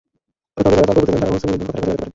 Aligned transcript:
তবে 0.55 0.69
যাঁরা 0.79 0.85
তর্ক 0.97 0.99
করতে 0.99 1.11
চান, 1.13 1.19
তাঁরা 1.21 1.33
হোসে 1.35 1.47
মরিনহোর 1.49 1.67
কথাটা 1.67 1.77
কাজে 1.81 1.85
লাগাতে 1.87 1.99
পারেন। 1.99 2.09